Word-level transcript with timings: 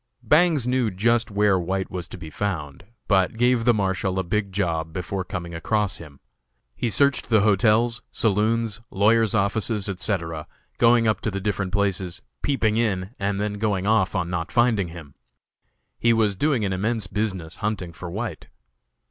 Bangs 0.23 0.67
knew 0.67 0.89
just 0.89 1.29
where 1.29 1.59
White 1.59 1.91
was 1.91 2.07
to 2.07 2.17
be 2.17 2.31
found, 2.31 2.85
but 3.07 3.37
gave 3.37 3.65
the 3.65 3.71
Marshal 3.75 4.17
a 4.17 4.23
big 4.23 4.51
job 4.51 4.91
before 4.91 5.23
coming 5.23 5.53
across 5.53 5.97
him. 5.97 6.19
He 6.75 6.89
searched 6.89 7.29
the 7.29 7.41
hotels, 7.41 8.01
saloons, 8.11 8.81
lawyers' 8.89 9.35
offices, 9.35 9.87
etc., 9.87 10.47
going 10.79 11.07
up 11.07 11.21
to 11.21 11.29
the 11.29 11.39
different 11.39 11.71
places, 11.71 12.23
peeping 12.41 12.77
in, 12.77 13.11
and 13.19 13.39
then 13.39 13.59
going 13.59 13.85
off 13.85 14.15
on 14.15 14.27
not 14.31 14.51
finding 14.51 14.87
him. 14.87 15.13
He 15.99 16.13
was 16.13 16.35
doing 16.35 16.65
an 16.65 16.73
immense 16.73 17.05
business 17.05 17.57
hunting 17.57 17.93
for 17.93 18.09
White. 18.09 18.47